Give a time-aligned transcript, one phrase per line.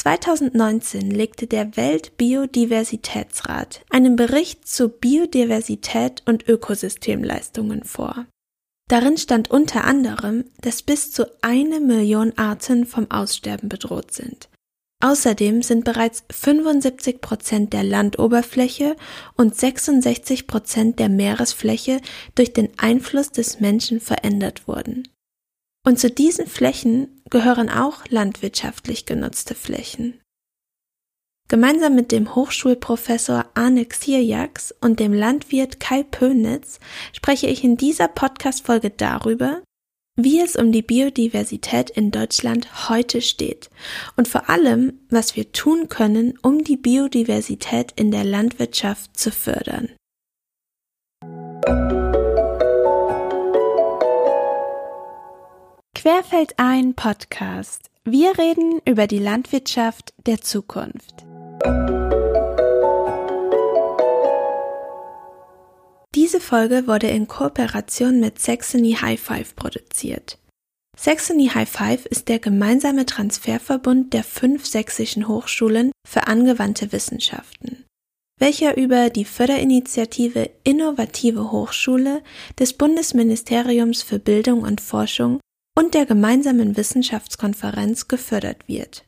[0.00, 8.24] 2019 legte der Weltbiodiversitätsrat einen Bericht zu Biodiversität und Ökosystemleistungen vor.
[8.88, 14.48] Darin stand unter anderem, dass bis zu eine Million Arten vom Aussterben bedroht sind.
[15.04, 18.96] Außerdem sind bereits 75 Prozent der Landoberfläche
[19.36, 22.00] und 66 Prozent der Meeresfläche
[22.34, 25.06] durch den Einfluss des Menschen verändert worden.
[25.86, 30.20] Und zu diesen Flächen gehören auch landwirtschaftlich genutzte Flächen.
[31.48, 36.78] Gemeinsam mit dem Hochschulprofessor Arne Xirjaks und dem Landwirt Kai Pönitz
[37.12, 39.62] spreche ich in dieser Podcast-Folge darüber,
[40.16, 43.70] wie es um die Biodiversität in Deutschland heute steht
[44.16, 49.88] und vor allem, was wir tun können, um die Biodiversität in der Landwirtschaft zu fördern.
[56.02, 57.90] Querfeldein Podcast.
[58.04, 61.26] Wir reden über die Landwirtschaft der Zukunft.
[66.14, 70.38] Diese Folge wurde in Kooperation mit Saxony High Five produziert.
[70.96, 77.84] Saxony High Five ist der gemeinsame Transferverbund der fünf sächsischen Hochschulen für angewandte Wissenschaften,
[78.38, 82.22] welcher über die Förderinitiative Innovative Hochschule
[82.58, 85.40] des Bundesministeriums für Bildung und Forschung
[85.76, 89.04] und der gemeinsamen Wissenschaftskonferenz gefördert wird.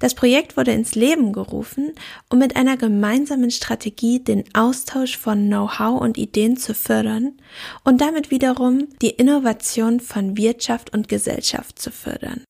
[0.00, 1.92] Das Projekt wurde ins Leben gerufen,
[2.28, 7.40] um mit einer gemeinsamen Strategie den Austausch von Know-how und Ideen zu fördern
[7.84, 12.42] und damit wiederum die Innovation von Wirtschaft und Gesellschaft zu fördern.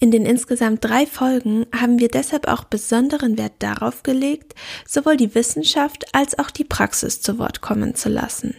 [0.00, 4.54] In den insgesamt drei Folgen haben wir deshalb auch besonderen Wert darauf gelegt,
[4.86, 8.54] sowohl die Wissenschaft als auch die Praxis zu Wort kommen zu lassen.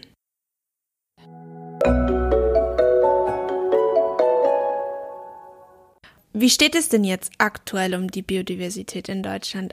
[6.37, 9.71] Wie steht es denn jetzt aktuell um die Biodiversität in Deutschland?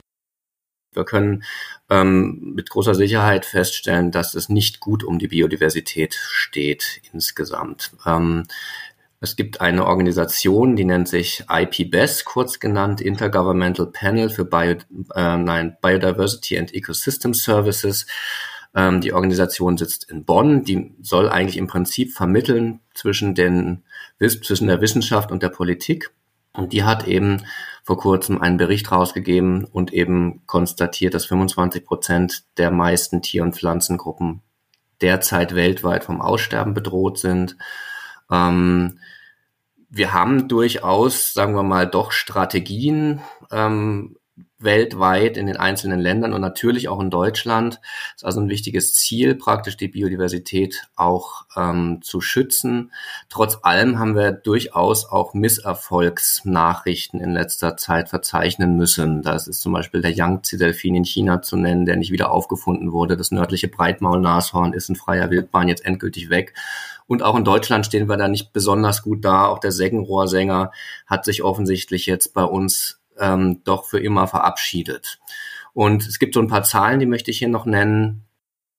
[0.93, 1.43] Wir können
[1.89, 7.91] ähm, mit großer Sicherheit feststellen, dass es nicht gut um die Biodiversität steht insgesamt.
[8.05, 8.43] Ähm,
[9.19, 14.77] es gibt eine Organisation, die nennt sich IPBES, kurz genannt Intergovernmental Panel für Bio,
[15.15, 18.05] äh, nein, Biodiversity and Ecosystem Services.
[18.73, 20.63] Ähm, die Organisation sitzt in Bonn.
[20.63, 23.83] Die soll eigentlich im Prinzip vermitteln zwischen den
[24.17, 26.11] zwischen der Wissenschaft und der Politik.
[26.53, 27.43] Und die hat eben
[27.83, 33.55] vor kurzem einen Bericht rausgegeben und eben konstatiert, dass 25 Prozent der meisten Tier- und
[33.55, 34.41] Pflanzengruppen
[35.01, 37.57] derzeit weltweit vom Aussterben bedroht sind.
[38.31, 38.99] Ähm,
[39.89, 43.21] wir haben durchaus, sagen wir mal, doch Strategien,
[43.51, 44.15] ähm,
[44.63, 47.79] weltweit in den einzelnen Ländern und natürlich auch in Deutschland.
[48.15, 52.91] Es ist also ein wichtiges Ziel, praktisch die Biodiversität auch ähm, zu schützen.
[53.29, 59.21] Trotz allem haben wir durchaus auch Misserfolgsnachrichten in letzter Zeit verzeichnen müssen.
[59.21, 63.17] Das ist zum Beispiel der Yangtze-Delfin in China zu nennen, der nicht wieder aufgefunden wurde.
[63.17, 66.53] Das nördliche Breitmaulnashorn ist in freier Wildbahn jetzt endgültig weg.
[67.05, 69.47] Und auch in Deutschland stehen wir da nicht besonders gut da.
[69.47, 70.71] Auch der Seggenrohrsänger
[71.05, 75.19] hat sich offensichtlich jetzt bei uns ähm, doch für immer verabschiedet.
[75.73, 78.25] Und es gibt so ein paar Zahlen, die möchte ich hier noch nennen.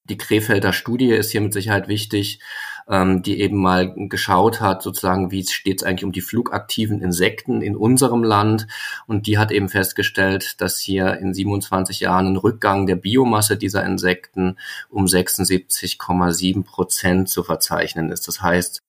[0.05, 2.39] Die Krefelder Studie ist hier mit Sicherheit wichtig,
[2.87, 7.61] ähm, die eben mal geschaut hat, sozusagen, wie steht es eigentlich um die flugaktiven Insekten
[7.61, 8.67] in unserem Land.
[9.07, 13.83] Und die hat eben festgestellt, dass hier in 27 Jahren ein Rückgang der Biomasse dieser
[13.83, 14.57] Insekten
[14.89, 18.27] um 76,7 Prozent zu verzeichnen ist.
[18.27, 18.81] Das heißt,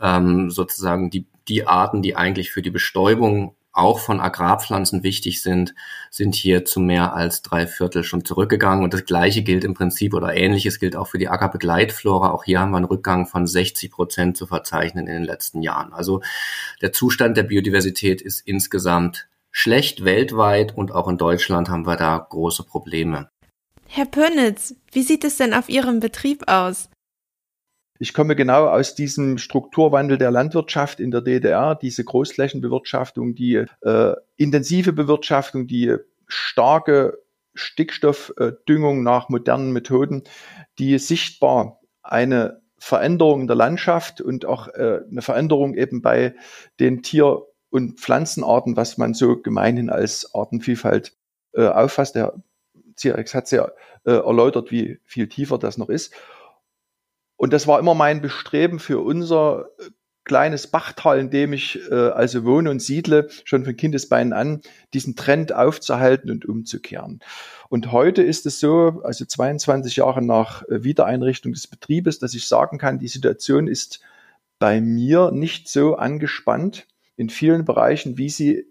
[0.00, 5.74] ähm, sozusagen die, die Arten, die eigentlich für die Bestäubung auch von Agrarpflanzen wichtig sind,
[6.10, 8.84] sind hier zu mehr als drei Viertel schon zurückgegangen.
[8.84, 12.30] Und das Gleiche gilt im Prinzip oder Ähnliches gilt auch für die Ackerbegleitflora.
[12.30, 15.92] Auch hier haben wir einen Rückgang von 60 Prozent zu verzeichnen in den letzten Jahren.
[15.92, 16.20] Also
[16.82, 22.18] der Zustand der Biodiversität ist insgesamt schlecht weltweit und auch in Deutschland haben wir da
[22.18, 23.30] große Probleme.
[23.88, 26.88] Herr Pönitz, wie sieht es denn auf Ihrem Betrieb aus?
[28.02, 34.14] Ich komme genau aus diesem Strukturwandel der Landwirtschaft in der DDR, diese Großflächenbewirtschaftung, die äh,
[34.34, 35.94] intensive Bewirtschaftung, die
[36.26, 37.18] starke
[37.54, 40.24] Stickstoffdüngung nach modernen Methoden,
[40.80, 46.34] die sichtbar eine Veränderung in der Landschaft und auch äh, eine Veränderung eben bei
[46.80, 51.16] den Tier- und Pflanzenarten, was man so gemeinhin als Artenvielfalt
[51.52, 52.16] äh, auffasst.
[52.16, 52.34] Der
[52.96, 56.12] Cirex hat sehr äh, erläutert, wie viel tiefer das noch ist.
[57.42, 59.90] Und das war immer mein Bestreben für unser äh,
[60.22, 64.60] kleines Bachtal, in dem ich äh, also wohne und siedle, schon von Kindesbeinen an,
[64.94, 67.18] diesen Trend aufzuhalten und umzukehren.
[67.68, 72.46] Und heute ist es so, also 22 Jahre nach äh, Wiedereinrichtung des Betriebes, dass ich
[72.46, 73.98] sagen kann, die Situation ist
[74.60, 76.86] bei mir nicht so angespannt
[77.16, 78.68] in vielen Bereichen, wie sie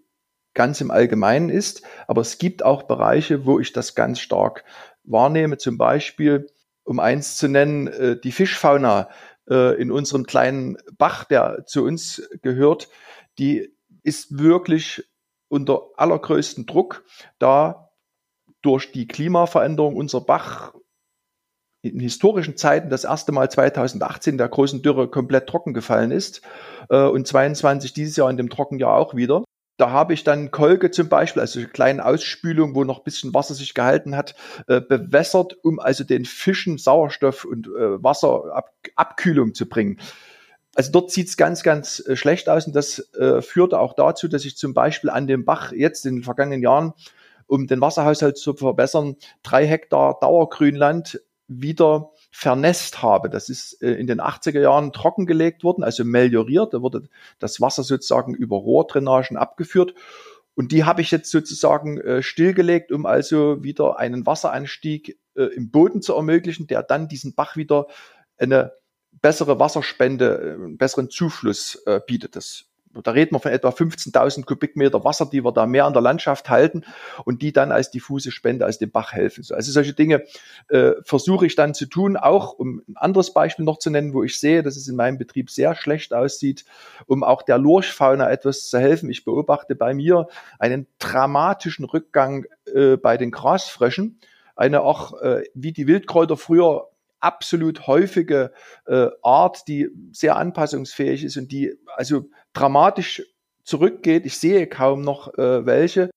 [0.53, 4.63] ganz im Allgemeinen ist, aber es gibt auch Bereiche, wo ich das ganz stark
[5.03, 5.57] wahrnehme.
[5.57, 6.47] Zum Beispiel,
[6.91, 9.07] um eins zu nennen, äh, die Fischfauna
[9.49, 12.89] äh, in unserem kleinen Bach, der zu uns gehört,
[13.39, 13.73] die
[14.03, 15.09] ist wirklich
[15.47, 17.05] unter allergrößten Druck,
[17.39, 17.91] da
[18.61, 20.73] durch die Klimaveränderung unser Bach
[21.81, 26.41] in historischen Zeiten das erste Mal 2018 der großen Dürre komplett trocken gefallen ist
[26.89, 29.45] äh, und 22 dieses Jahr in dem Trockenjahr auch wieder.
[29.81, 33.33] Da habe ich dann Kolge zum Beispiel, also eine kleine Ausspülung, wo noch ein bisschen
[33.33, 34.35] Wasser sich gehalten hat,
[34.67, 39.99] äh, bewässert, um also den Fischen Sauerstoff und äh, Wasserabkühlung zu bringen.
[40.75, 44.27] Also dort sieht es ganz, ganz äh, schlecht aus und das äh, führte auch dazu,
[44.27, 46.93] dass ich zum Beispiel an dem Bach jetzt in den vergangenen Jahren,
[47.47, 51.23] um den Wasserhaushalt zu verbessern, drei Hektar Dauergrünland
[51.59, 53.29] wieder vernässt habe.
[53.29, 56.73] Das ist äh, in den 80er Jahren trockengelegt worden, also melioriert.
[56.73, 57.09] Da wurde
[57.39, 59.93] das Wasser sozusagen über Rohrdrainagen abgeführt.
[60.55, 65.71] Und die habe ich jetzt sozusagen äh, stillgelegt, um also wieder einen Wasseranstieg äh, im
[65.71, 67.87] Boden zu ermöglichen, der dann diesen Bach wieder
[68.37, 68.73] eine
[69.21, 72.37] bessere Wasserspende, einen besseren Zufluss bietet.
[72.37, 72.70] Das
[73.03, 76.49] da reden wir von etwa 15.000 Kubikmeter Wasser, die wir da mehr an der Landschaft
[76.49, 76.83] halten
[77.25, 79.43] und die dann als diffuse Spende aus dem Bach helfen.
[79.51, 80.23] Also solche Dinge
[80.69, 84.23] äh, versuche ich dann zu tun, auch um ein anderes Beispiel noch zu nennen, wo
[84.23, 86.65] ich sehe, dass es in meinem Betrieb sehr schlecht aussieht,
[87.07, 89.09] um auch der Lurchfauna etwas zu helfen.
[89.09, 90.27] Ich beobachte bei mir
[90.59, 94.19] einen dramatischen Rückgang äh, bei den Grasfröschen.
[94.55, 96.90] Eine auch, äh, wie die Wildkräuter früher
[97.21, 98.51] absolut häufige
[98.85, 103.23] äh, Art, die sehr anpassungsfähig ist und die also dramatisch
[103.63, 104.25] zurückgeht.
[104.25, 106.09] Ich sehe kaum noch äh, welche.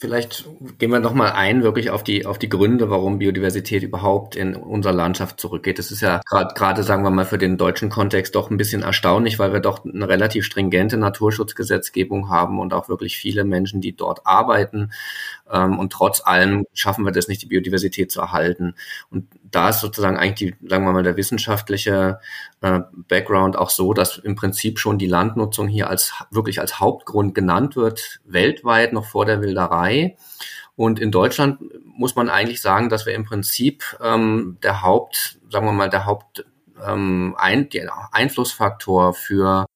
[0.00, 0.44] Vielleicht
[0.78, 4.92] gehen wir nochmal ein, wirklich auf die, auf die Gründe, warum Biodiversität überhaupt in unserer
[4.92, 5.80] Landschaft zurückgeht.
[5.80, 6.20] Das ist ja
[6.54, 9.84] gerade, sagen wir mal, für den deutschen Kontext doch ein bisschen erstaunlich, weil wir doch
[9.84, 14.92] eine relativ stringente Naturschutzgesetzgebung haben und auch wirklich viele Menschen, die dort arbeiten.
[15.50, 18.74] Ähm, und trotz allem schaffen wir das nicht, die Biodiversität zu erhalten.
[19.10, 22.20] Und da ist sozusagen eigentlich die, sagen wir mal, der wissenschaftliche
[22.60, 27.34] äh, Background auch so, dass im Prinzip schon die Landnutzung hier als wirklich als Hauptgrund
[27.34, 30.16] genannt wird, weltweit noch vor der Wilderei.
[30.76, 35.66] Und in Deutschland muss man eigentlich sagen, dass wir im Prinzip ähm, der Haupt, sagen
[35.66, 36.44] wir mal, der Haupt
[36.86, 39.66] ähm, ein, der Einflussfaktor für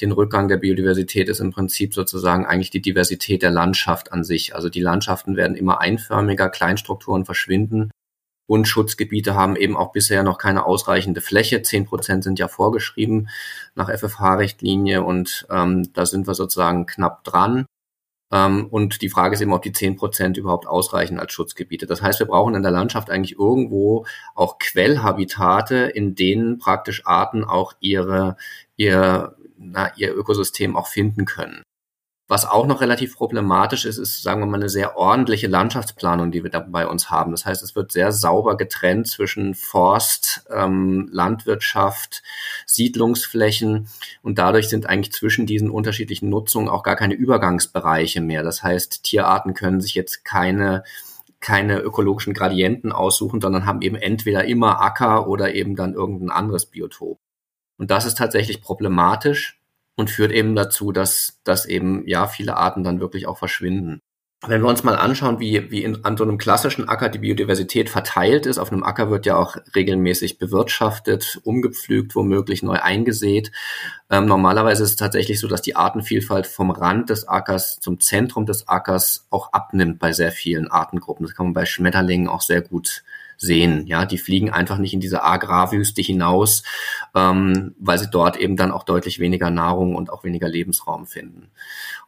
[0.00, 4.54] den Rückgang der Biodiversität ist im Prinzip sozusagen eigentlich die Diversität der Landschaft an sich.
[4.54, 7.90] Also die Landschaften werden immer einförmiger, Kleinstrukturen verschwinden
[8.48, 11.62] und Schutzgebiete haben eben auch bisher noch keine ausreichende Fläche.
[11.62, 13.28] Zehn Prozent sind ja vorgeschrieben
[13.74, 17.66] nach FFH-Richtlinie und ähm, da sind wir sozusagen knapp dran.
[18.32, 21.86] Ähm, und die Frage ist eben, ob die zehn Prozent überhaupt ausreichen als Schutzgebiete.
[21.86, 27.44] Das heißt, wir brauchen in der Landschaft eigentlich irgendwo auch Quellhabitate, in denen praktisch Arten
[27.44, 28.36] auch ihre,
[28.76, 31.62] ihr, na, ihr Ökosystem auch finden können.
[32.30, 36.42] Was auch noch relativ problematisch ist, ist, sagen wir mal, eine sehr ordentliche Landschaftsplanung, die
[36.42, 37.30] wir da bei uns haben.
[37.30, 42.22] Das heißt, es wird sehr sauber getrennt zwischen Forst, ähm, Landwirtschaft,
[42.66, 43.88] Siedlungsflächen
[44.20, 48.42] und dadurch sind eigentlich zwischen diesen unterschiedlichen Nutzungen auch gar keine Übergangsbereiche mehr.
[48.42, 50.84] Das heißt, Tierarten können sich jetzt keine
[51.40, 56.66] keine ökologischen Gradienten aussuchen, sondern haben eben entweder immer Acker oder eben dann irgendein anderes
[56.66, 57.20] Biotop.
[57.78, 59.58] Und das ist tatsächlich problematisch
[59.96, 64.02] und führt eben dazu, dass, dass eben ja viele Arten dann wirklich auch verschwinden.
[64.46, 67.90] Wenn wir uns mal anschauen, wie, wie in, an so einem klassischen Acker die Biodiversität
[67.90, 73.50] verteilt ist, auf einem Acker wird ja auch regelmäßig bewirtschaftet, umgepflügt, womöglich neu eingesät.
[74.08, 78.46] Ähm, normalerweise ist es tatsächlich so, dass die Artenvielfalt vom Rand des Ackers zum Zentrum
[78.46, 81.26] des Ackers auch abnimmt bei sehr vielen Artengruppen.
[81.26, 83.02] Das kann man bei Schmetterlingen auch sehr gut
[83.38, 83.86] sehen.
[83.86, 86.62] Ja, die fliegen einfach nicht in diese Agrarwüste hinaus,
[87.14, 91.50] ähm, weil sie dort eben dann auch deutlich weniger Nahrung und auch weniger Lebensraum finden.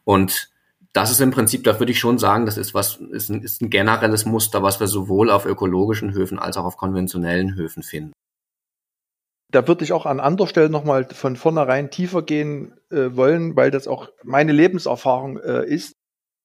[0.04, 0.50] Und
[0.92, 3.62] das ist im Prinzip, da würde ich schon sagen, das ist was, ist ein, ist
[3.62, 8.12] ein generelles Muster, was wir sowohl auf ökologischen Höfen als auch auf konventionellen Höfen finden.
[9.52, 13.70] Da würde ich auch an anderer Stelle nochmal von vornherein tiefer gehen äh, wollen, weil
[13.70, 15.94] das auch meine Lebenserfahrung äh, ist,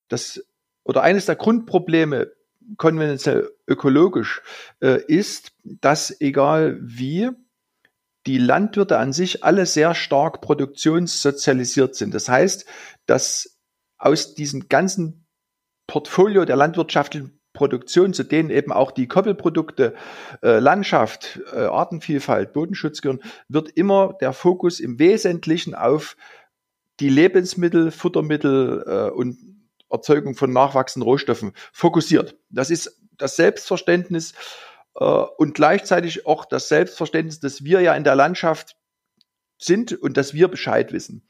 [0.10, 0.44] dass
[0.84, 2.32] oder eines der Grundprobleme
[2.78, 4.42] konventionell ökologisch
[4.82, 7.30] äh, ist, dass egal wie
[8.26, 12.14] die Landwirte an sich alle sehr stark produktionssozialisiert sind.
[12.14, 12.66] Das heißt,
[13.06, 13.60] dass
[13.98, 15.28] aus diesem ganzen
[15.88, 19.94] Portfolio der landwirtschaftlichen Produktion, zu denen eben auch die Koppelprodukte,
[20.44, 26.18] äh, Landschaft, äh, Artenvielfalt, Bodenschutz gehören, wird immer der Fokus im Wesentlichen auf
[27.00, 29.55] die Lebensmittel, Futtermittel äh, und
[29.90, 32.36] Erzeugung von nachwachsenden Rohstoffen fokussiert.
[32.50, 34.34] Das ist das Selbstverständnis
[34.96, 38.76] äh, und gleichzeitig auch das Selbstverständnis, dass wir ja in der Landschaft
[39.58, 41.26] sind und dass wir Bescheid wissen.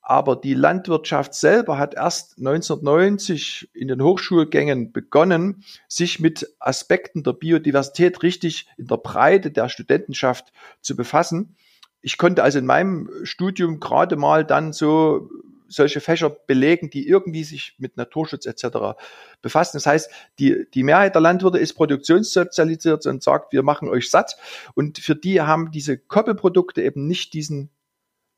[0.00, 7.34] Aber die Landwirtschaft selber hat erst 1990 in den Hochschulgängen begonnen, sich mit Aspekten der
[7.34, 10.50] Biodiversität richtig in der Breite der Studentenschaft
[10.80, 11.56] zu befassen.
[12.00, 15.28] Ich konnte also in meinem Studium gerade mal dann so
[15.68, 18.98] solche Fächer belegen, die irgendwie sich mit Naturschutz etc.
[19.42, 19.76] befassen.
[19.76, 24.36] Das heißt, die, die Mehrheit der Landwirte ist produktionssozialisiert und sagt, wir machen euch satt.
[24.74, 27.70] Und für die haben diese Koppelprodukte eben nicht diesen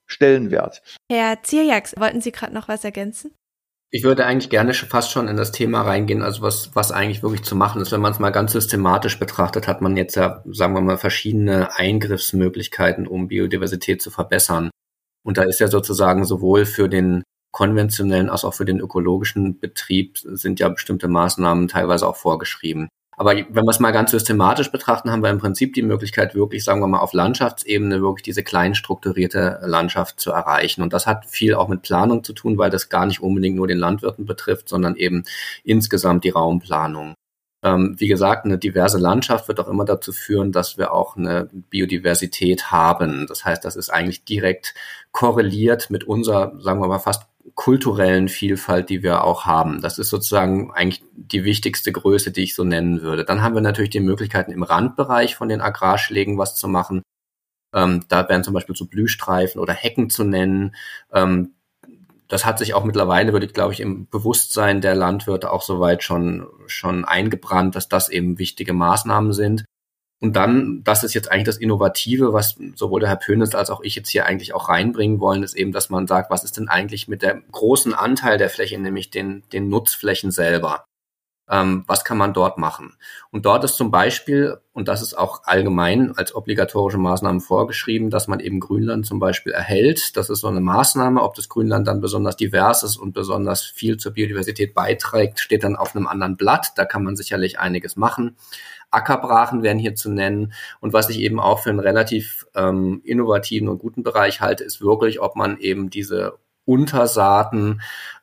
[0.07, 0.83] Stellenwert.
[1.11, 3.33] Herr Zierjaks, wollten Sie gerade noch was ergänzen?
[3.93, 7.43] Ich würde eigentlich gerne fast schon in das Thema reingehen, also was, was eigentlich wirklich
[7.43, 7.91] zu machen ist.
[7.91, 11.77] Wenn man es mal ganz systematisch betrachtet, hat man jetzt ja, sagen wir mal, verschiedene
[11.77, 14.71] Eingriffsmöglichkeiten, um Biodiversität zu verbessern.
[15.23, 17.23] Und da ist ja sozusagen sowohl für den
[17.53, 22.89] konventionellen als auch für den ökologischen Betrieb sind ja bestimmte Maßnahmen teilweise auch vorgeschrieben.
[23.21, 26.65] Aber wenn wir es mal ganz systematisch betrachten, haben wir im Prinzip die Möglichkeit, wirklich,
[26.65, 30.81] sagen wir mal, auf Landschaftsebene wirklich diese klein strukturierte Landschaft zu erreichen.
[30.81, 33.67] Und das hat viel auch mit Planung zu tun, weil das gar nicht unbedingt nur
[33.67, 35.25] den Landwirten betrifft, sondern eben
[35.65, 37.13] insgesamt die Raumplanung.
[37.63, 41.49] Ähm, wie gesagt, eine diverse Landschaft wird auch immer dazu führen, dass wir auch eine
[41.53, 43.27] Biodiversität haben.
[43.27, 44.75] Das heißt, das ist eigentlich direkt
[45.13, 47.25] korreliert mit unserer, sagen wir mal, fast
[47.55, 49.81] kulturellen Vielfalt, die wir auch haben.
[49.83, 53.25] Das ist sozusagen eigentlich die wichtigste Größe, die ich so nennen würde.
[53.25, 57.03] Dann haben wir natürlich die Möglichkeiten im Randbereich von den Agrarschlägen was zu machen.
[57.75, 60.75] Ähm, da wären zum Beispiel so Blühstreifen oder Hecken zu nennen.
[61.13, 61.55] Ähm,
[62.31, 66.05] das hat sich auch mittlerweile, würde ich glaube ich, im Bewusstsein der Landwirte auch soweit
[66.05, 69.65] schon, schon eingebrannt, dass das eben wichtige Maßnahmen sind.
[70.23, 73.81] Und dann, das ist jetzt eigentlich das Innovative, was sowohl der Herr Pönes als auch
[73.81, 76.69] ich jetzt hier eigentlich auch reinbringen wollen, ist eben, dass man sagt, was ist denn
[76.69, 80.85] eigentlich mit der großen Anteil der Fläche, nämlich den, den Nutzflächen selber?
[81.51, 82.97] Ähm, was kann man dort machen?
[83.33, 88.29] Und dort ist zum Beispiel, und das ist auch allgemein als obligatorische Maßnahme vorgeschrieben, dass
[88.29, 90.17] man eben Grünland zum Beispiel erhält.
[90.17, 91.21] Das ist so eine Maßnahme.
[91.23, 95.75] Ob das Grünland dann besonders divers ist und besonders viel zur Biodiversität beiträgt, steht dann
[95.75, 96.73] auf einem anderen Blatt.
[96.77, 98.37] Da kann man sicherlich einiges machen.
[98.93, 100.53] Ackerbrachen wären hier zu nennen.
[100.81, 104.81] Und was ich eben auch für einen relativ ähm, innovativen und guten Bereich halte, ist
[104.81, 107.81] wirklich, ob man eben diese Untersaaten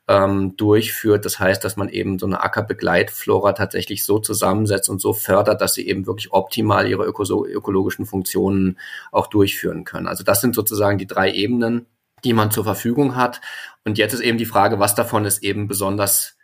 [0.08, 1.24] ähm, durchführt.
[1.24, 5.74] Das heißt, dass man eben so eine Ackerbegleitflora tatsächlich so zusammensetzt und so fördert, dass
[5.74, 8.78] sie eben wirklich optimal ihre öko ökologischen Funktionen
[9.12, 10.08] auch durchführen können.
[10.08, 11.86] Also das sind sozusagen die drei Ebenen,
[12.24, 13.40] die man zur Verfügung hat.
[13.84, 16.36] Und jetzt ist eben die Frage, was davon ist eben besonders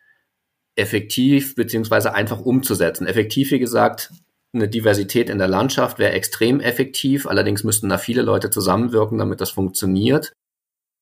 [0.77, 3.07] effektiv beziehungsweise einfach umzusetzen.
[3.07, 4.13] Effektiv, wie gesagt,
[4.53, 7.27] eine Diversität in der Landschaft wäre extrem effektiv.
[7.27, 10.33] Allerdings müssten da viele Leute zusammenwirken, damit das funktioniert.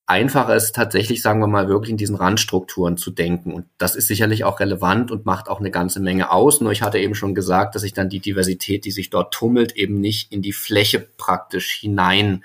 [0.05, 3.53] Einfacher ist tatsächlich, sagen wir mal, wirklich in diesen Randstrukturen zu denken.
[3.53, 6.59] Und das ist sicherlich auch relevant und macht auch eine ganze Menge aus.
[6.59, 9.71] Nur ich hatte eben schon gesagt, dass sich dann die Diversität, die sich dort tummelt,
[9.77, 12.43] eben nicht in die Fläche praktisch hinein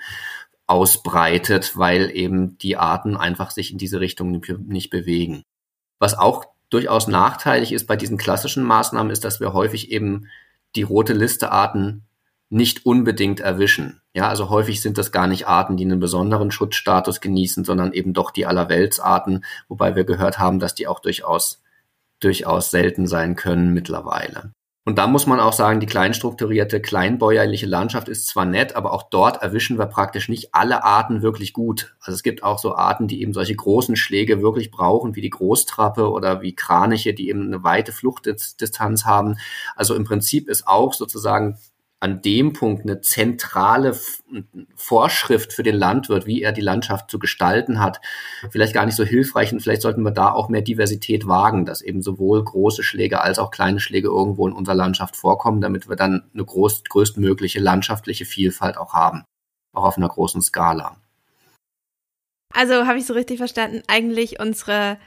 [0.67, 5.43] ausbreitet, weil eben die Arten einfach sich in diese Richtung nicht bewegen.
[5.97, 10.27] Was auch durchaus nachteilig ist bei diesen klassischen Maßnahmen, ist, dass wir häufig eben
[10.75, 12.03] die rote Liste Arten
[12.49, 14.01] nicht unbedingt erwischen.
[14.13, 18.13] Ja, also häufig sind das gar nicht Arten, die einen besonderen Schutzstatus genießen, sondern eben
[18.13, 21.61] doch die Allerweltsarten, wobei wir gehört haben, dass die auch durchaus,
[22.19, 24.51] durchaus selten sein können mittlerweile.
[24.89, 29.03] Und da muss man auch sagen, die kleinstrukturierte, kleinbäuerliche Landschaft ist zwar nett, aber auch
[29.03, 31.95] dort erwischen wir praktisch nicht alle Arten wirklich gut.
[31.99, 35.29] Also es gibt auch so Arten, die eben solche großen Schläge wirklich brauchen, wie die
[35.29, 39.35] Großtrappe oder wie Kraniche, die eben eine weite Fluchtdistanz haben.
[39.75, 41.59] Also im Prinzip ist auch sozusagen
[42.01, 43.97] an dem Punkt eine zentrale
[44.75, 47.99] Vorschrift für den Landwirt, wie er die Landschaft zu gestalten hat,
[48.49, 51.81] vielleicht gar nicht so hilfreich und vielleicht sollten wir da auch mehr Diversität wagen, dass
[51.81, 55.97] eben sowohl große Schläge als auch kleine Schläge irgendwo in unserer Landschaft vorkommen, damit wir
[55.97, 59.25] dann eine groß, größtmögliche landschaftliche Vielfalt auch haben,
[59.75, 60.95] auch auf einer großen Skala.
[62.53, 64.97] Also habe ich so richtig verstanden, eigentlich unsere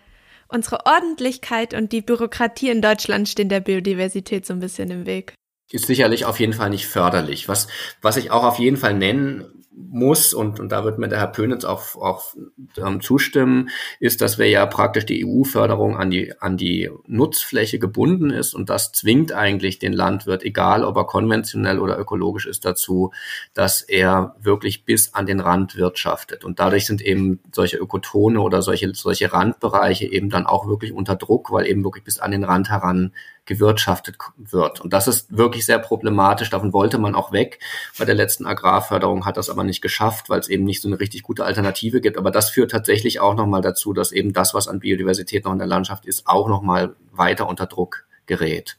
[0.49, 5.33] unsere Ordentlichkeit und die Bürokratie in Deutschland stehen der Biodiversität so ein bisschen im Weg
[5.71, 7.49] ist sicherlich auf jeden Fall nicht förderlich.
[7.49, 7.69] Was,
[8.01, 11.29] was ich auch auf jeden Fall nennen muss, und, und da wird mir der Herr
[11.29, 12.35] Pönitz auch, auch
[12.77, 18.31] ähm, zustimmen, ist, dass wir ja praktisch die EU-Förderung an die, an die Nutzfläche gebunden
[18.31, 23.13] ist und das zwingt eigentlich den Landwirt, egal ob er konventionell oder ökologisch ist, dazu,
[23.55, 26.45] dass er wirklich bis an den Rand wirtschaftet.
[26.45, 31.17] Und dadurch sind eben solche Ökotone oder solche, solche Randbereiche eben dann auch wirklich unter
[31.17, 33.13] Druck, weil eben wirklich bis an den Rand heran
[33.45, 34.81] gewirtschaftet wird.
[34.81, 36.51] Und das ist wirklich sehr problematisch.
[36.51, 37.59] Davon wollte man auch weg.
[37.99, 41.01] Bei der letzten Agrarförderung hat das aber nicht geschafft, weil es eben nicht so eine
[41.01, 42.19] richtig gute Alternative gibt.
[42.19, 45.59] Aber das führt tatsächlich auch nochmal dazu, dass eben das, was an Biodiversität noch in
[45.59, 48.79] der Landschaft ist, auch nochmal weiter unter Druck gerät.